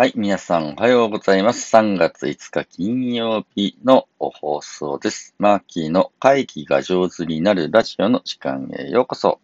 [0.00, 1.76] はい、皆さんおはようございます。
[1.76, 5.34] 3月5日金曜日の放送です。
[5.38, 9.40] マーキーの会議が上手になるラジオの時間へようこそ。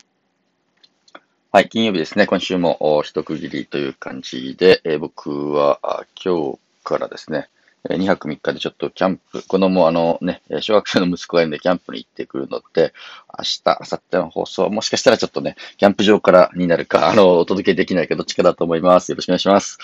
[1.53, 2.27] はい、金曜日ですね。
[2.27, 7.51] 今週も一区切りという感じで、え僕は今日からですね、
[7.89, 12.93] 2泊3日でちょっとキャンプ、子供あのね、小学生の息子がいるんでキャンプに行ってくるので、
[13.39, 19.11] 明日、明後日の放送もしかしたらちょっとね、キャンプ場からになるか、あの、お届けできないかどっちかだと思います。
[19.11, 19.79] よろしくお願いします。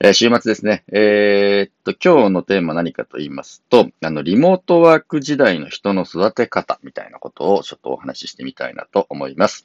[0.00, 0.84] えー週末ですね。
[0.92, 9.64] えーっと、今日のテーマ何かと言いますと、あの、リモートワーク時代の人の育て方みたいなことをちょっとお話ししてみたいなと思います。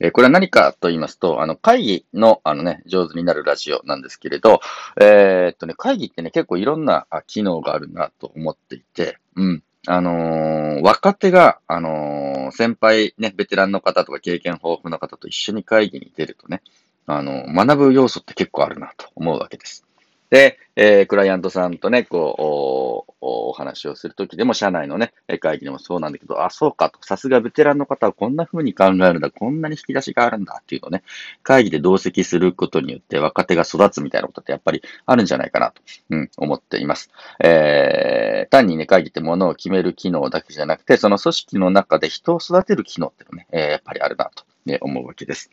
[0.00, 4.60] えこれは何かと言いますと、あの、会議の、あのね、上手になるラジオなんですけれど、
[5.00, 9.62] えーっとね、会議ってね、結構いろんな機能があるなと思っていて、うん。
[9.86, 16.62] あのー若手が、あのー先輩ね、ベテランの方とか経験豊富な方と一緒に会議に出るとね、
[17.06, 19.84] あの、学ぶ要素って結構あるなと思うわけです。
[20.30, 31.02] で、えークライアントさんとね、こう、おお話をするときでも、社内のね、会議でもそうなんだけど、あ、そうかと、さすがベテランの方はこんな風に考えるんだ、こんなに引き出しがあるんだっていうのをね、
[31.42, 37.10] 会議で同席することによって若手が育つみたいなことってやっぱりあるんじゃないかなと、うん、思っています。
[37.42, 45.50] えー、単にね、会議ってものを決める機能だけじゃなくて、その組織の中で人を育てる機能っていうのね、えーやっぱりあるなと、ね、思うわけです。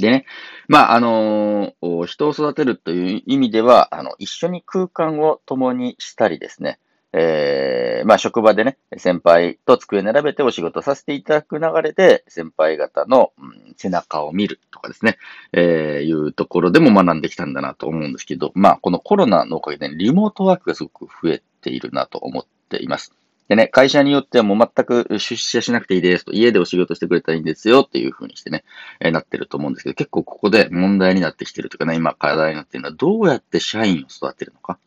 [0.00, 0.26] でね、
[0.68, 6.78] まあ、あのー人を育てるという意味では、あの、一緒に空間を共にしたりですね、
[7.12, 15.18] えーまあ、職場でね、先輩と机並べてお仕事させていただく流れで、先輩方の、うん背中を見るとかですね、
[15.52, 23.14] えーいうところでも学んできたんだなと思うんですけど、まあ、このコロナのおかげで、リモートワークがすごく増えているなと思っています。
[23.48, 28.64] でね、会社によってはもう全く出社しなくていいですと、家でお仕事してくれたらいいんですよっていう風にしてね、
[29.00, 34.78] えーなってると思うんですけど、結構ここで問題になってきてるというかね、今課題になってるのは、どうやって社員を育てるのか、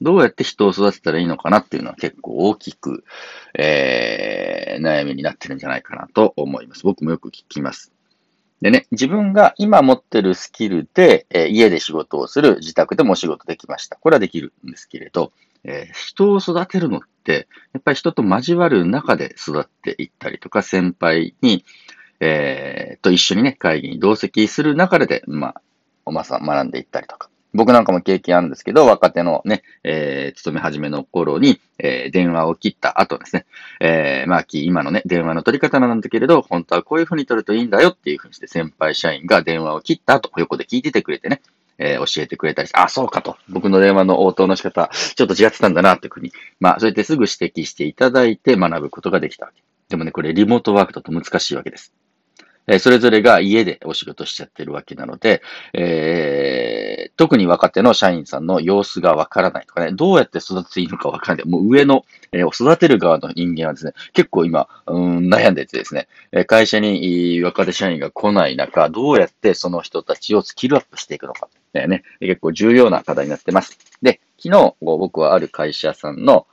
[0.00, 3.04] どうやって人を育てたらいいのかなっていうのは結構大きく、
[3.54, 6.84] えー悩みになってるんじゃないかなと思います。
[6.84, 7.92] 僕もよく聞きます。
[8.60, 13.96] でね、自分が今持ってるスキルで、えー家で仕事をする、自宅でもお仕事できました。
[13.96, 15.32] これはできるんですけれど、
[15.64, 17.00] えー人を育てるのっ、
[17.32, 21.64] やっぱり人と交わる中で育っていったりとか、先輩に、
[22.20, 25.62] えーと一緒にね、会議に同席する中で、まあ、
[26.04, 27.30] おまさん学んでいったりとか。
[27.54, 33.46] 僕なんかも経験あるんですけど、若手のね、えー勤め始めの頃に、えー電話を切った後ですね、
[33.80, 41.40] えー、まあ、今のね、電話の取り方なんだけれど、本当はこういう風に取るといいんだよっていう風にして、先輩社員が電話を切った後、横で聞いててくれてね、
[41.78, 43.36] えー教えてくれたりして、あ、そうかと。
[43.48, 49.62] 僕の電話の応答の仕方、ちょっと違ってたんだな、というふうに、まあ、そうやってすぐ指摘していただいて学ぶことができたわけ。
[49.88, 51.92] でもね、これリモートワークだと難しいわけです。
[52.68, 55.42] えそれぞれが家でお仕事しちゃってるわけなので、
[55.72, 61.48] えー特に若手の社員さんの様子がわからないとかね、どうやって育てていいのかわからない。
[61.48, 73.78] もう上の、えー育てる側の人間はですね、結構今、うん悩んでてですね、え会社に若手社員が来ない中、どうやってその人たちをスキルアップしていくのか、だよね、結構重要な課題になってます。
[74.00, 76.46] で、昨日、僕はある会社さんの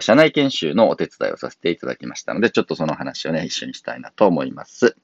[0.00, 4.96] 社内研修のお手伝いをさせていただきましたので、ちょっとその話をね、一緒にしたいなと思います。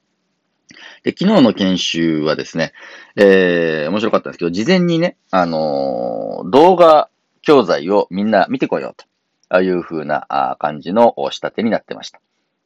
[1.03, 2.73] で、昨日の研修はですね、
[3.15, 7.09] えー、面白かったんですけど、事前にね、あのー動画
[7.43, 9.05] 教材をみんな見てこようと
[9.49, 12.19] ああいう風な感じの仕立てになってました。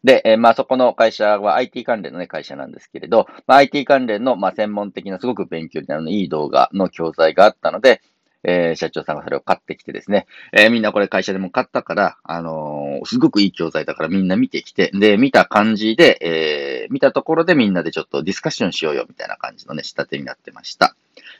[0.03, 8.01] で、えーまあそこの会社は IT 関連のね、会社なんですけれど、まあ、IT 関連の、まあ、専門的なすごく勉強になるのいい動画の教材があったので、
[8.45, 20.95] えー社長さんがそれを買ってきてですね、えーみんなこれ会社でも買ったから、あのーすごくいい教材だからみんな見てきて、で、見た感じで、えー見たところでみんなでちょっとディスカッションしようよみたいな感じのね、仕立てになってました。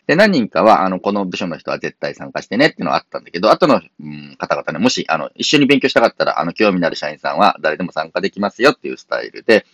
[0.08, 9.66] で、何人かは、あの、この部署の人は絶対参加してねっていうのはあったんだけど、後の、うん、方々ね、もし、あの、一緒に勉強したかったら、あの、興味のある社員さんは誰でも参加できますよっていうスタイルで、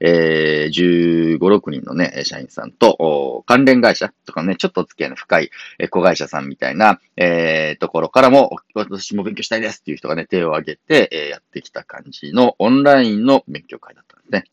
[0.00, 14.44] えー、15、6人のね、社員さんと、関連会社とかね、ちょっとお付き合いの深い、えー子会社さんみたいな、えー、ところからも、私も勉強したいですっていう人がね、手を挙げて、えーやってきた感じのオンラインの勉強会だったんですね。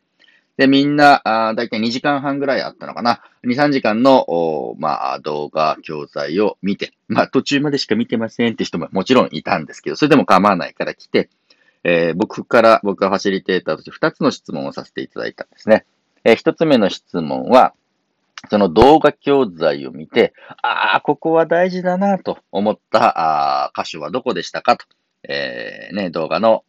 [0.57, 3.21] で、みんな、あだいたい2時間半ぐらいあったのかな。
[3.43, 11.29] 2、3時間の、まあ、動画、教材を見て、まあ、途中までしか見てませんって人ももちろんいたんですけど、それでも構わないから来て、
[11.85, 15.85] えー僕から、僕がファシリテーターとして2つの質問をさせていただいたんですね。
[16.23, 17.73] え1つ目の質問は、
[18.49, 20.33] その動画教材を見て、
[20.63, 24.85] ああ、ここは大事だなと思ったあー箇所はどこでしたかと。
[25.27, 26.63] えーね、動画の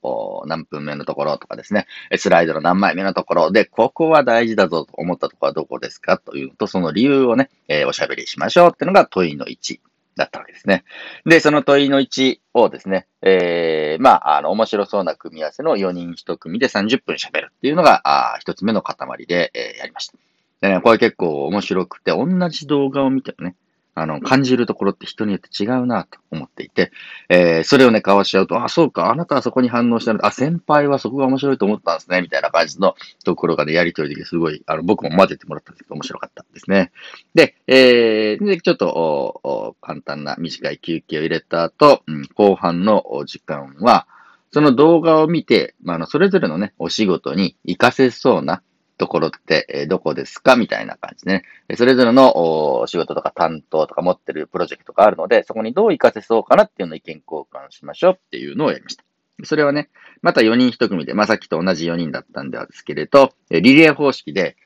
[0.47, 1.87] 何分目のところとかですね、
[2.17, 9.81] スライドの何枚目のところで、ここは大事だぞと思ったところはどこですかというと、その理由をね、えーおしゃべりしましょうっていうのが問いの1。
[10.17, 10.85] だったわけですね。
[11.27, 20.15] で、その問いの1をですね、えー、まあ、あの、面白そうな組み合わせの4人1組で30分喋るっていうのが、あ1つ目の塊で、えー、やりました。
[20.63, 23.57] でね、これ結構面白くて、同じ動画を見てもね、
[23.99, 26.93] あの、感じるところって人によって違うなと思っていて、
[27.31, 32.95] えー、それをね、交わし合うと、あ、そうか、あなたはそこに反応したのあ、先輩はそこが面白いと思ったんですね、みたいな感じの
[33.25, 36.93] ところがね、やりとりで、すごい、あの、僕も混ぜてもらったんですけど、面白かったんですね。
[37.35, 44.07] で、えー、で、ちょっと、おお簡単な短い休憩を入れた後、うん、後半の時間は、
[44.53, 48.63] その動画を見て、ま、あの、それぞれのね、お仕事に活かせそうな、
[48.99, 50.57] ところって、えどこですか？
[50.57, 51.77] みたいな感じでね。
[51.77, 59.05] それぞれの仕事とか担当とか持ってるプロジェクトがあるので、そこにどう活かせそうかなっていうのを意見交換しましょうっていうのをやりました。
[59.45, 59.91] それはね、
[60.23, 64.57] また4人1組で、まあ、さっきと同じ4人だったんですけれど、リレー方式で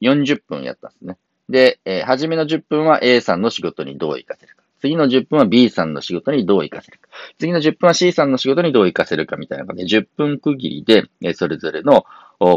[0.00, 1.18] 40分やったんですね。
[1.48, 4.61] で、え初めの10分は A さんの仕事にどう活かせるか。
[4.82, 7.08] 次の10分は B さんの仕事にどう活かせるか。
[7.38, 12.04] 次の10分は C さんの仕事にどう活かせるかみたいな感じで、10分区切りで、それぞれの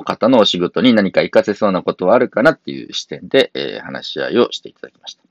[0.04, 5.24] 方のお仕事に何か活かせそうなことはあるかなっていう視点で、え話し合いをしていただきました。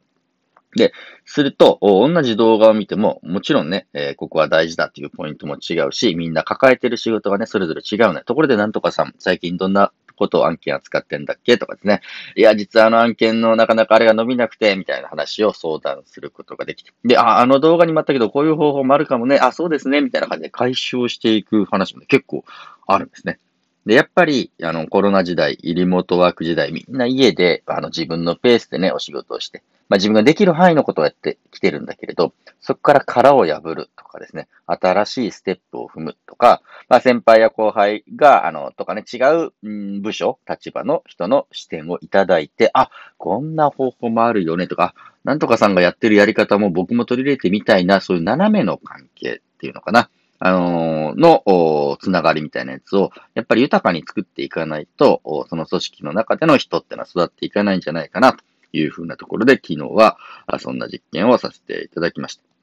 [0.76, 0.92] で、
[1.24, 8.22] すると、同じ動画を見ても、もちろんね、えー、ここは大事だっていうポイントも違うし、みんな抱えてる仕事がね、それぞれ違うね。
[8.24, 12.00] ところでなんとかさん、最近どんなことを案件扱ってんだっけとかですね。
[12.36, 16.92] いや、実はあの案件のなかなかあれが伸びなくて、みたいな話を相談することができて。
[17.04, 19.38] で、あ、あの動画にもあったけど、こういう方法もあるかもね。
[19.38, 20.00] あ、そうですね。
[20.00, 22.44] みたいな感じで解消していく話も、ね、結構
[22.86, 23.38] あるんですね。
[23.86, 32.32] で、やっぱり、あの、コロナ時代、リモートワーク時代、みんな家で、あの、自分のペースでね、お仕事をして、まあ、自分ができる範囲のことをやってきてるんだけれど、
[32.66, 42.88] そこから殻を破るとかですね、新しいステップを踏むとか、まあ、先輩や後輩が、あの、とかね、違う、うん、部署、立場の人の視点をいただいて、あ、
[43.18, 44.94] こんな方法もあるよねとか、
[45.24, 50.08] なんとかさんがやってるやり方も僕も取り入れてみたいな、そういう斜めの関係っていうのかな。
[50.38, 55.20] あのー、の、つながりみたいなやつを、やっぱり豊かに作っていかないと、
[55.50, 58.38] その組織の中での人ってのは育っていかないんじゃないかな、と
[58.72, 60.16] いうふうなところで、昨日は、
[60.58, 62.53] そんな実験をさせていただきました。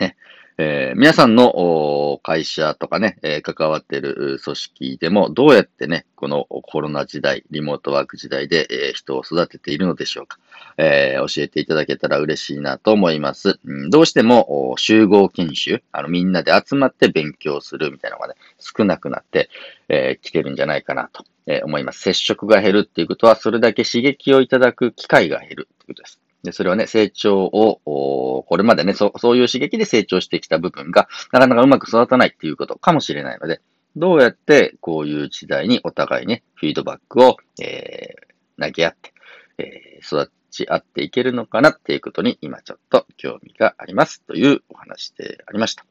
[0.00, 0.16] ね。
[0.56, 10.38] えー、皆さんの会社とかね、えー、関わっている組織でもどうやってね、このコロナ時代、リモートワーク時代で、えー、人を育てているのでしょうか、
[10.76, 13.58] え教えていただけたら嬉しいなと思います。
[13.64, 19.50] うん、どうしても集合研修、あのみんなで集まって勉強するみたいなのがね、少なくなって、
[19.88, 21.24] え来てるんじゃないかなと、
[21.64, 22.00] 思います。
[22.00, 26.20] 接触が減るっていうことは、それだけ刺激をいただく機会が減るってことです。
[26.44, 33.60] で、それはね、成長を、これまでね、そそういう刺激で成長してきた部分が、なかなかうまく育たないっていうことかもしれないので、
[33.96, 39.12] どうやってこういう時代にお互いね、フィードバックを、えー、投げ合って、
[39.58, 45.86] えー、育ち合っていけるのかなっていうことに今ちょっと興味がありますというお話でありました。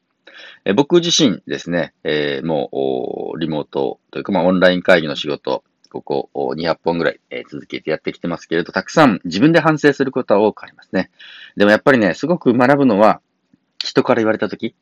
[0.64, 5.64] え、僕自身ですね、えー、もうリモートというか、まあ、オンライン会議の仕事、
[6.02, 11.10] ここ200本ぐらい、え続けてやってきてますけれど、たくさん自分で反省することは多くありますね。
[11.56, 13.20] でもやっぱりね、すごく学ぶのは、
[13.78, 14.74] 人から言われたとき、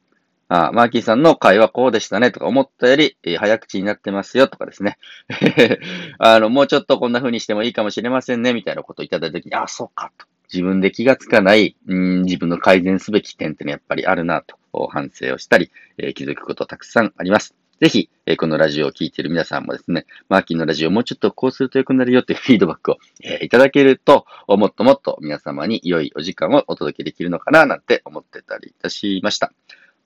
[0.48, 4.98] あマーキーさんの会話こうでしたねとか思ったより、早口になってますよとかですね。
[6.18, 10.26] あの、もうちょっとこんな風にしてもいいかもしれませんねみたいなことをいただいたときに、あ、そうかと。
[10.52, 14.56] 自分で気がつかない、うん自分の改善すべき点ってのはやっぱりあるなと
[14.88, 17.54] 反省をしたり、えー、気づくことたくさんあります。
[17.82, 29.52] ぜひ、えこのラジオを聴いている皆さんもですね、マーキーのラジオをもうちょっとこうすると良くなるよっていう フィードバックを、えいただけると、もっともっと皆様に良いお時間をお届けできるのかななんて思ってたりいたしました。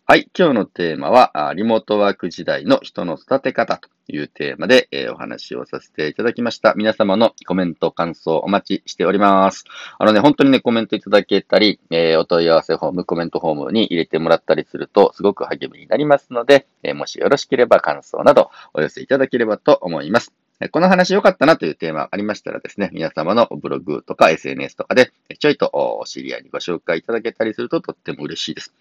[0.08, 0.30] はい。
[0.38, 6.74] 今日のテーマは、リモートワーク時代の人の育て方というテーマで、えー、お話をさせていただきました。
[6.76, 9.64] 皆様のコメント、感想お待ちしております。
[9.98, 20.32] あのね、本当にね、コメントいただけたり、えー、お問い合わせフォーム、コメントフォームに入れてもらったりすると、すごく励みになりますので、えー、もしよろしければ感想などお寄せいただければと思います。
[20.70, 25.70] この話良かったなというテーマありましたらですね、皆様のブログとか SNS とかでちょいと
[26.00, 28.72] お知り合いにご紹介いただけたりするととっても嬉しいです。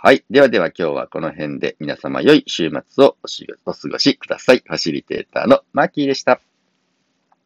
[0.00, 0.24] はい。
[0.30, 3.16] ではでは今日はこの辺で皆様良い週末を
[3.66, 4.62] お過ごしください。
[4.64, 6.47] ファシリテーターのマーキーでした。